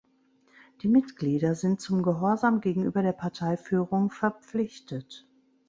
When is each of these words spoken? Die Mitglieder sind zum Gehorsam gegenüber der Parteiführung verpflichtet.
Die 0.81 0.87
Mitglieder 0.87 1.53
sind 1.53 1.79
zum 1.79 2.01
Gehorsam 2.01 2.59
gegenüber 2.59 3.03
der 3.03 3.11
Parteiführung 3.11 4.09
verpflichtet. 4.09 5.27